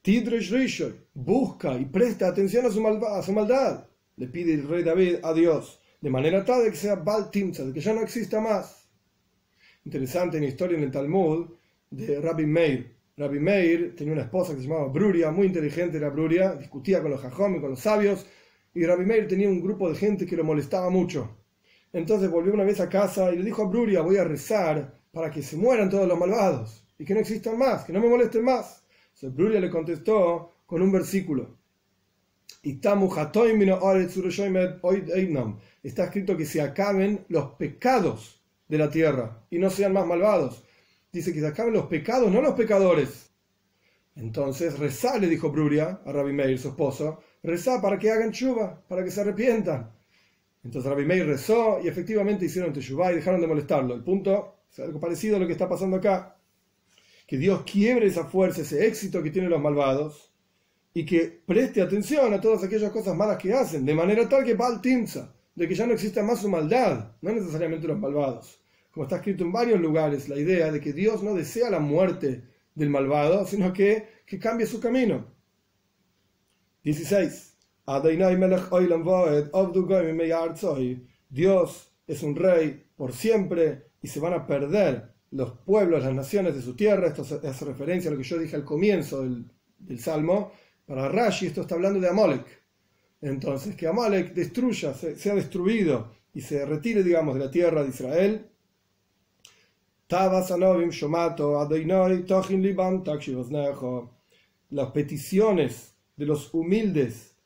Tidresh 0.03 0.53
Rishoy 0.53 0.95
busca 1.15 1.77
y 1.77 1.87
presta 1.87 2.29
atención 2.29 2.65
a 2.65 2.71
su, 2.71 2.87
a 2.87 3.23
su 3.25 3.33
maldad. 3.33 3.89
Le 4.19 4.29
pide 4.29 4.55
el 4.55 4.69
rey 4.69 4.85
David 4.85 5.17
a 5.25 5.35
Dios, 5.35 5.81
de 6.01 6.11
manera 6.11 6.45
tal 6.45 6.63
de 6.63 6.71
que 6.71 6.77
sea 6.77 6.95
Bal 6.95 7.29
de 7.33 7.73
que 7.75 7.81
ya 7.81 7.93
no 7.93 8.03
exista 8.03 8.41
más. 8.41 8.89
Interesante 9.85 10.37
en 10.37 10.45
la 10.45 10.49
historia 10.49 10.79
en 10.79 10.85
el 10.85 10.93
Talmud 10.93 11.51
de 11.91 12.21
Rabbi 12.21 12.47
Meir. 12.47 13.00
Rabbi 13.17 13.39
Meir 13.39 13.95
tenía 13.97 14.13
una 14.13 14.23
esposa 14.23 14.55
que 14.55 14.61
se 14.61 14.69
llamaba 14.69 14.89
Bruria, 14.89 15.31
muy 15.31 15.47
inteligente 15.47 15.99
era 15.99 16.09
Bruria, 16.11 16.55
discutía 16.55 17.03
con 17.03 17.11
los 17.11 17.21
jajom 17.21 17.57
y 17.57 17.61
con 17.61 17.71
los 17.71 17.81
sabios, 17.81 18.27
y 18.73 18.85
Rabbi 18.85 19.05
Meir 19.05 19.29
tenía 19.29 19.49
un 19.49 19.61
grupo 19.61 19.91
de 19.91 19.97
gente 19.97 20.27
que 20.27 20.37
lo 20.37 20.45
molestaba 20.45 20.91
mucho. 20.91 21.37
Entonces 21.93 22.31
volvió 22.31 22.55
una 22.55 22.65
vez 22.65 22.81
a 22.81 22.89
casa 22.89 23.33
y 23.33 23.37
le 23.37 23.45
dijo 23.45 23.63
a 23.63 23.69
Bruria, 23.69 24.01
voy 24.01 24.17
a 24.17 24.25
rezar 24.25 25.01
para 25.13 25.31
que 25.31 25.43
se 25.43 25.57
mueran 25.57 25.91
todos 25.91 26.07
los 26.07 26.19
malvados 26.19 26.87
y 26.99 27.05
que 27.05 27.15
no 27.15 27.21
existan 27.21 27.59
más, 27.59 27.85
que 27.85 27.93
no 27.93 28.01
me 28.01 28.09
molesten 28.09 28.45
más. 28.45 28.85
Bruria 29.23 29.61
le 29.61 29.69
contestó 29.69 30.55
con 30.67 30.81
un 30.81 30.93
versículo. 30.93 31.59
Está 35.83 36.05
escrito 36.05 36.37
que 36.37 36.47
se 36.47 36.61
acaben 36.61 37.25
los 37.29 37.55
pecados 37.55 38.41
de 38.69 38.79
la 38.79 38.91
tierra 38.91 39.45
y 39.51 39.59
no 39.59 39.69
sean 39.71 39.93
más 39.93 40.07
malvados. 40.07 40.63
Dice 41.13 41.33
que 41.33 41.41
se 41.41 41.47
acaben 41.47 41.73
los 41.73 41.87
pecados, 41.87 42.31
no 42.31 42.41
los 42.41 42.55
pecadores. 42.55 43.31
Entonces 44.17 44.79
rezá, 44.79 45.19
le 45.19 45.29
dijo 45.29 45.51
Bruria 45.51 46.01
a 46.05 46.13
Rabbi 46.13 46.33
Meir, 46.33 46.59
su 46.59 46.69
esposo, 46.69 47.21
rezá 47.43 47.81
para 47.81 47.99
que 47.99 48.11
hagan 48.11 48.33
chuva, 48.33 48.83
para 48.89 49.03
que 49.03 49.11
se 49.11 49.21
arrepientan. 49.21 49.93
Entonces 50.63 50.91
Rabbi 50.91 51.05
Meir 51.05 51.27
rezó 51.27 51.81
y 51.83 51.89
efectivamente 51.89 52.45
hicieron 52.45 52.73
teshuva 52.73 53.13
y 53.13 53.17
dejaron 53.17 53.41
de 53.41 53.47
molestarlo. 53.47 53.95
El 53.95 54.05
punto 54.05 54.65
es 54.71 54.79
algo 54.81 55.01
parecido 55.01 55.37
a 55.37 55.39
lo 55.41 55.47
que 55.47 55.53
está 55.53 55.69
pasando 55.69 55.97
acá 55.97 56.37
que 57.31 57.39
Dios 57.39 57.63
quiebre 57.63 58.09
esa 58.09 58.25
fuerza, 58.25 58.63
ese 58.63 58.89
éxito 58.89 59.23
que 59.23 59.31
tienen 59.31 59.53
los 59.53 59.61
malvados, 59.61 60.33
y 60.93 61.07
que 61.07 61.43
preste 61.47 61.81
atención 61.81 62.35
a 62.35 62.41
todas 62.41 62.65
aquellas 62.65 62.91
cosas 62.91 63.15
malas 63.15 63.39
que 63.39 63.53
hacen, 63.53 63.87
de 63.87 63.95
manera 63.95 64.29
tal 64.29 64.45
que 64.45 64.55
Baal 64.55 64.81
Timsa, 64.81 65.33
de 65.55 65.69
que 65.69 65.77
ya 65.77 65.87
no 65.87 65.93
exista 65.93 66.25
más 66.25 66.41
su 66.41 66.49
maldad, 66.49 67.13
no 67.23 67.33
necesariamente 67.33 67.87
los 67.87 68.01
malvados. 68.01 68.60
Como 68.91 69.05
está 69.05 69.17
escrito 69.17 69.45
en 69.45 69.53
varios 69.53 69.81
lugares, 69.81 70.29
la 70.29 70.39
idea 70.39 70.73
de 70.73 70.81
que 70.81 70.93
Dios 70.93 71.23
no 71.23 71.35
desea 71.35 71.71
la 71.71 71.81
muerte 71.81 72.43
del 72.75 72.91
malvado, 72.91 73.47
sino 73.47 73.73
que, 73.73 74.09
que 74.27 74.39
cambie 74.39 74.67
su 74.67 74.81
camino. 74.81 75.27
16. 76.83 77.57
Dios 81.29 81.93
es 82.07 82.23
un 82.23 82.37
rey 82.37 82.87
por 82.97 83.13
siempre 83.13 83.91
y 84.03 84.09
se 84.09 84.21
van 84.21 84.33
a 84.33 84.47
perder 84.47 85.15
los 85.31 85.53
pueblos, 85.59 86.03
las 86.03 86.15
naciones 86.15 86.55
de 86.55 86.63
su 86.63 86.75
tierra. 86.75 87.09
Esto 87.09 87.23
hace 87.23 87.65
referencia 87.65 88.11
a 88.11 88.13
lo 88.13 88.19
que 88.19 88.25
yo 88.25 88.39
dije 88.39 88.57
al 88.57 88.65
comienzo 88.65 89.23
del, 89.23 89.99
Salmo. 89.99 90.53
Para 90.87 91.09
Rashi 91.09 91.47
esto 91.47 91.63
está 91.63 91.75
hablando 91.75 92.01
de 92.01 92.09
Amalek. 92.09 92.47
Entonces, 93.21 93.75
que 93.77 93.87
Amalek 93.87 94.35
destruya, 94.35 94.95
sea 94.95 95.35
destruido 95.35 96.13
y 96.33 96.41
se 96.41 96.65
retire, 96.65 97.03
digamos, 97.03 97.35
de 97.35 97.45
la 97.45 97.51
tierra 97.51 97.83
de 97.83 97.89
Israel. 97.89 98.50
Las 104.71 104.91
peticiones 104.91 105.95
de 106.17 106.27
los 106.27 106.53
humildes, 106.53 107.37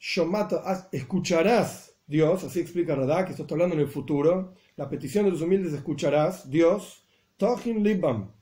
Shomato, 0.00 0.60
escucharás 0.90 1.94
Dios, 2.04 2.42
así 2.42 2.58
explica 2.58 2.96
Radak, 2.96 3.30
esto 3.30 3.42
está 3.42 3.54
hablando 3.54 3.76
en 3.76 3.82
el 3.82 3.86
futuro. 3.86 4.54
La 4.74 4.88
petición 4.88 5.26
de 5.26 5.30
los 5.30 5.42
humildes 5.42 5.74
escucharás, 5.74 6.50
Dios, 6.50 7.06
Libam, 7.64 8.32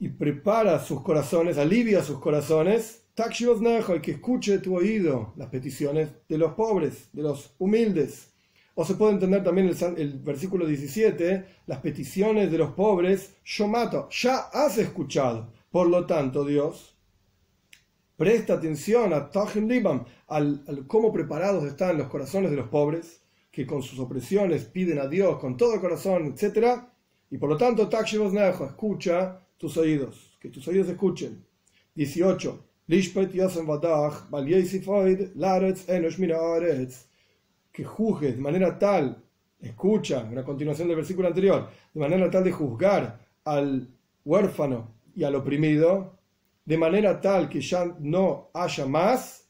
y 0.00 0.08
prepara 0.08 0.80
sus 0.80 1.00
corazones, 1.02 1.58
alivia 1.58 2.02
sus 2.02 2.18
corazones, 2.18 3.04
y 3.16 4.00
que 4.00 4.10
escuche 4.10 4.58
tu 4.58 4.76
oído 4.76 5.32
las 5.36 5.48
peticiones 5.48 6.08
de 6.28 6.38
los 6.38 6.54
pobres, 6.54 7.08
de 7.12 7.22
los 7.22 7.54
humildes. 7.58 8.32
O 8.80 8.84
se 8.84 8.94
puede 8.94 9.14
entender 9.14 9.42
también 9.42 9.66
el, 9.66 9.98
el 9.98 10.20
versículo 10.20 10.64
17, 10.64 11.44
las 11.66 11.80
peticiones 11.80 12.48
de 12.48 12.58
los 12.58 12.74
pobres, 12.74 13.34
yo 13.44 13.66
mato, 13.66 14.08
ya 14.10 14.36
has 14.52 14.78
escuchado. 14.78 15.52
Por 15.68 15.88
lo 15.88 16.06
tanto, 16.06 16.44
Dios, 16.44 16.96
presta 18.16 18.54
atención 18.54 19.12
a 19.12 19.30
Tachin 19.30 19.66
Libam, 19.66 20.04
al, 20.28 20.84
cómo 20.86 21.12
preparados 21.12 21.64
están 21.64 21.98
los 21.98 22.06
corazones 22.06 22.52
de 22.52 22.56
los 22.56 22.68
pobres, 22.68 23.20
que 23.50 23.66
con 23.66 23.82
sus 23.82 23.98
opresiones 23.98 24.66
piden 24.66 25.00
a 25.00 25.08
Dios 25.08 25.40
con 25.40 25.56
todo 25.56 25.74
el 25.74 25.80
corazón, 25.80 26.26
etcétera 26.26 26.92
y 27.30 27.38
por 27.38 27.50
lo 27.50 27.56
tanto, 27.56 27.90
escucha 27.90 29.40
tus 29.56 29.76
oídos, 29.76 30.38
que 30.40 30.50
tus 30.50 30.68
oídos 30.68 30.88
escuchen. 30.88 31.44
18. 31.96 32.64
Que 37.78 37.84
juzgue 37.84 38.32
de 38.32 38.40
manera 38.40 38.76
tal 38.76 39.22
escucha, 39.60 40.24
una 40.28 40.42
continuación 40.42 40.88
del 40.88 40.96
versículo 40.96 41.28
anterior, 41.28 41.68
de 41.94 42.00
manera 42.00 42.28
tal 42.28 42.42
de 42.42 42.50
juzgar 42.50 43.20
al 43.44 43.88
huérfano 44.24 44.96
y 45.14 45.22
al 45.22 45.36
oprimido, 45.36 46.18
de 46.64 46.76
manera 46.76 47.20
tal 47.20 47.48
que 47.48 47.60
ya 47.60 47.84
no 48.00 48.50
haya 48.52 48.84
más, 48.84 49.48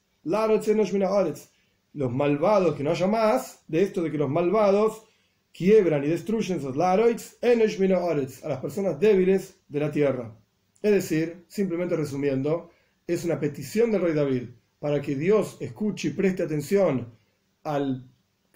los 1.94 2.12
malvados, 2.12 2.74
que 2.74 2.84
no 2.84 2.90
haya 2.90 3.06
más, 3.06 3.64
de 3.66 3.80
esto 3.80 4.02
de 4.02 4.10
que 4.10 4.18
los 4.18 4.28
malvados 4.28 5.04
quiebran 5.50 6.04
y 6.04 6.08
destruyen 6.08 6.60
sus 6.60 6.76
laroids, 6.76 7.38
a 7.40 8.48
las 8.48 8.60
personas 8.60 9.00
débiles 9.00 9.54
de 9.68 9.80
la 9.80 9.90
tierra. 9.90 10.36
Es 10.82 10.92
decir, 10.92 11.46
simplemente 11.48 11.96
resumiendo, 11.96 12.68
es 13.06 13.24
una 13.24 13.40
petición 13.40 13.90
del 13.90 14.02
rey 14.02 14.12
David 14.12 14.50
para 14.78 15.00
que 15.00 15.16
Dios 15.16 15.56
escuche 15.60 16.08
y 16.08 16.10
preste 16.10 16.42
atención 16.42 17.16
al 17.62 18.04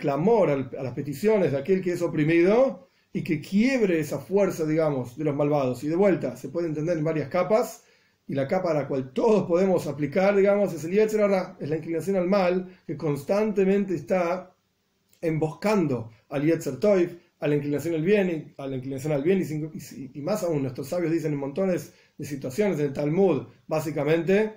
clamor, 0.03 0.51
a 0.51 0.83
las 0.83 0.95
peticiones 0.95 1.53
de 1.53 1.59
aquel 1.59 1.81
que 1.81 1.93
es 1.93 2.03
oprimido 2.03 2.89
y 3.13 3.23
que 3.23 3.41
quiebre 3.41 4.01
esa 4.01 4.19
fuerza, 4.19 4.67
digamos, 4.67 5.17
de 5.17 5.25
los 5.25 5.37
malvados. 5.37 5.85
Y 5.85 5.89
de 5.89 5.95
vuelta, 5.95 6.37
se 6.37 6.49
puede 6.49 6.67
entender 6.67 6.99
en 6.99 7.05
varias 7.05 7.29
capas, 7.29 7.85
y 8.27 8.35
la 8.35 8.49
capa 8.49 8.73
a 8.73 8.75
la 8.75 8.89
cual 8.89 9.13
todos 9.13 9.45
podemos 9.47 9.87
aplicar, 9.87 10.35
digamos, 10.35 10.73
es 10.73 10.85
el 10.85 10.93
Yetzerara, 10.93 11.57
es 11.61 11.69
la 11.71 11.77
inclinación 11.77 12.17
al 12.17 12.27
mal, 12.27 12.69
que 12.85 12.97
constantemente 12.97 13.95
está 13.95 14.55
emboscando 15.21 16.11
al 16.31 16.45
Yetzer 16.45 16.79
Toif, 16.79 17.15
a 17.39 17.47
la 17.47 17.57
inclinación 17.57 17.95
al 17.95 18.03
bien, 18.03 18.55
a 18.59 18.67
la 18.67 18.77
inclinación 18.77 19.13
al 19.13 19.23
bien, 19.23 19.41
y, 19.41 20.19
y, 20.19 20.21
más 20.23 20.43
aún, 20.43 20.63
nuestros 20.63 20.89
sabios 20.89 21.13
dicen 21.13 21.33
en 21.33 21.39
montones 21.39 21.93
de 22.19 22.25
situaciones 22.25 22.79
en 22.81 22.87
el 22.87 22.93
Talmud, 22.93 23.47
básicamente, 23.69 24.55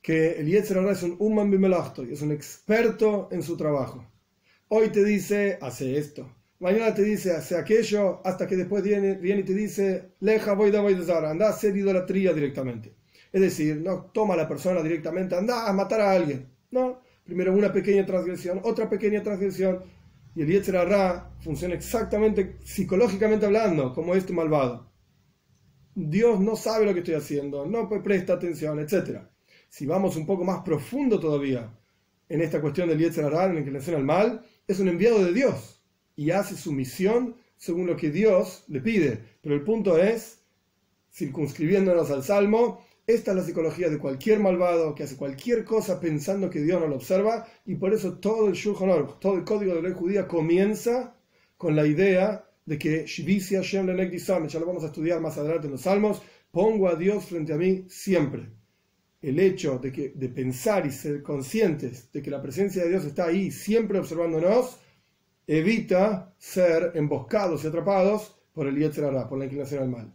que 0.00 0.32
el 0.32 0.46
Yetzerara 0.46 0.92
es 0.92 1.02
un 1.02 1.16
Umman 1.18 1.50
Bimelachto, 1.50 2.02
es 2.04 2.22
un 2.22 2.32
experto 2.32 3.28
en 3.32 3.42
su 3.42 3.56
trabajo. 3.56 4.04
Hoy 4.74 4.88
te 4.88 5.04
dice, 5.04 5.58
hace 5.60 5.98
esto, 5.98 6.34
mañana 6.58 6.94
te 6.94 7.02
dice, 7.02 7.32
hace 7.32 7.58
aquello, 7.58 8.22
hasta 8.24 8.46
que 8.46 8.56
después 8.56 8.82
viene, 8.82 9.20
y 9.22 9.42
te 9.42 9.52
dice, 9.52 10.14
leja 10.20 10.54
voy 10.54 10.70
de 10.70 10.80
voy 10.80 10.94
de 10.94 11.04
zara, 11.04 11.28
anda 11.28 11.48
a 11.48 11.50
hacer 11.50 11.76
idolatría 11.76 12.32
directamente. 12.32 12.94
Es 13.30 13.42
decir, 13.42 13.82
no 13.82 14.06
toma 14.14 14.32
a 14.32 14.38
la 14.38 14.48
persona 14.48 14.82
directamente, 14.82 15.36
anda 15.36 15.68
a 15.68 15.74
matar 15.74 16.00
a 16.00 16.12
alguien. 16.12 16.48
No, 16.70 17.02
primero 17.22 17.52
una 17.52 17.70
pequeña 17.70 18.06
transgresión, 18.06 18.62
otra 18.64 18.88
pequeña 18.88 19.22
transgresión, 19.22 19.82
y 20.34 20.40
el 20.40 20.48
Yetzer 20.48 20.88
funciona 21.40 21.74
exactamente 21.74 22.56
psicológicamente 22.64 23.44
hablando, 23.44 23.92
como 23.92 24.14
este 24.14 24.32
malvado. 24.32 24.90
Dios 25.94 26.40
no 26.40 26.56
sabe 26.56 26.86
lo 26.86 26.94
que 26.94 27.00
estoy 27.00 27.16
haciendo, 27.16 27.66
no 27.66 27.90
presta 28.02 28.32
atención, 28.32 28.78
etc. 28.78 29.18
Si 29.68 29.84
vamos 29.84 30.16
un 30.16 30.24
poco 30.24 30.44
más 30.44 30.62
profundo 30.62 31.20
todavía 31.20 31.70
en 32.26 32.40
esta 32.40 32.62
cuestión 32.62 32.88
del 32.88 32.98
Yetzer 32.98 33.26
en 33.26 33.54
la 33.54 33.60
inclinación 33.60 33.96
al 33.96 34.04
mal, 34.04 34.42
es 34.72 34.80
un 34.80 34.88
enviado 34.88 35.24
de 35.24 35.32
Dios 35.32 35.80
y 36.16 36.30
hace 36.30 36.56
su 36.56 36.72
misión 36.72 37.36
según 37.56 37.86
lo 37.86 37.96
que 37.96 38.10
Dios 38.10 38.64
le 38.68 38.80
pide. 38.80 39.20
Pero 39.40 39.54
el 39.54 39.62
punto 39.62 39.98
es, 39.98 40.40
circunscribiéndonos 41.12 42.10
al 42.10 42.24
Salmo, 42.24 42.84
esta 43.06 43.32
es 43.32 43.36
la 43.36 43.44
psicología 43.44 43.88
de 43.88 43.98
cualquier 43.98 44.40
malvado 44.40 44.94
que 44.94 45.02
hace 45.02 45.16
cualquier 45.16 45.64
cosa 45.64 46.00
pensando 46.00 46.48
que 46.48 46.62
Dios 46.62 46.80
no 46.80 46.86
lo 46.86 46.96
observa 46.96 47.46
y 47.66 47.74
por 47.74 47.92
eso 47.92 48.18
todo 48.18 48.48
el 48.48 48.54
Shulchan 48.54 49.18
todo 49.20 49.34
el 49.34 49.44
código 49.44 49.74
de 49.74 49.82
la 49.82 49.88
ley 49.88 49.96
judía 49.98 50.28
comienza 50.28 51.16
con 51.56 51.76
la 51.76 51.86
idea 51.86 52.48
de 52.64 52.78
que 52.78 53.06
ya 53.06 54.60
lo 54.60 54.66
vamos 54.66 54.84
a 54.84 54.86
estudiar 54.86 55.20
más 55.20 55.36
adelante 55.36 55.66
en 55.66 55.72
los 55.72 55.82
Salmos, 55.82 56.22
pongo 56.50 56.88
a 56.88 56.94
Dios 56.94 57.26
frente 57.26 57.52
a 57.52 57.56
mí 57.56 57.84
siempre. 57.88 58.61
El 59.22 59.38
hecho 59.38 59.78
de, 59.78 59.92
que, 59.92 60.12
de 60.14 60.28
pensar 60.28 60.84
y 60.84 60.90
ser 60.90 61.22
conscientes 61.22 62.12
de 62.12 62.20
que 62.20 62.30
la 62.30 62.42
presencia 62.42 62.82
de 62.82 62.90
Dios 62.90 63.04
está 63.04 63.26
ahí 63.26 63.50
siempre 63.50 63.98
observándonos, 63.98 64.78
evita 65.46 66.34
ser 66.38 66.92
emboscados 66.94 67.64
y 67.64 67.68
atrapados 67.68 68.36
por 68.52 68.66
el 68.66 68.76
Yetzirah, 68.76 69.28
por 69.28 69.38
la 69.38 69.44
inclinación 69.44 69.82
al 69.84 69.88
mal. 69.90 70.12